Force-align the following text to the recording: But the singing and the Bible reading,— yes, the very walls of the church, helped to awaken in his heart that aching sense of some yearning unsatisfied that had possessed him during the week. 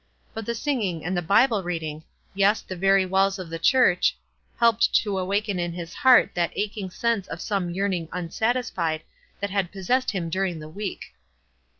But 0.33 0.47
the 0.47 0.55
singing 0.55 1.05
and 1.05 1.15
the 1.15 1.21
Bible 1.21 1.61
reading,— 1.61 2.03
yes, 2.33 2.63
the 2.63 2.75
very 2.75 3.05
walls 3.05 3.37
of 3.37 3.51
the 3.51 3.59
church, 3.59 4.17
helped 4.57 4.95
to 4.95 5.19
awaken 5.19 5.59
in 5.59 5.73
his 5.73 5.93
heart 5.93 6.31
that 6.33 6.51
aching 6.55 6.89
sense 6.89 7.27
of 7.27 7.39
some 7.39 7.69
yearning 7.71 8.09
unsatisfied 8.11 9.03
that 9.41 9.51
had 9.51 9.71
possessed 9.71 10.09
him 10.09 10.27
during 10.31 10.57
the 10.57 10.67
week. 10.69 11.13